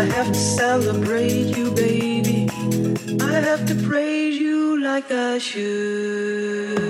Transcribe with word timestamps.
I 0.00 0.04
have 0.04 0.28
to 0.28 0.34
celebrate 0.34 1.56
you, 1.56 1.70
baby. 1.72 2.48
I 3.20 3.32
have 3.32 3.66
to 3.66 3.74
praise 3.86 4.14
you 4.24 4.29
like. 4.90 5.10
A 5.10 5.38
long, 5.38 6.89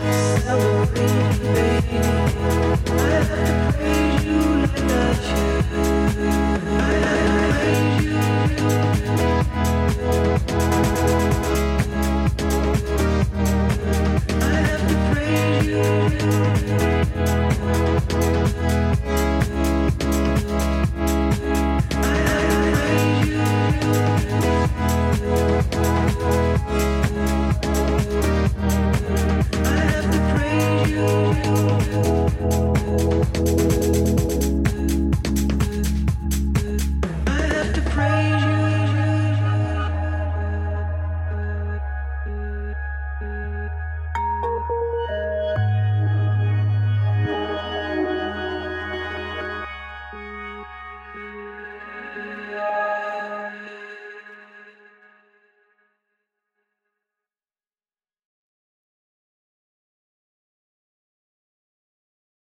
you. 0.00 0.68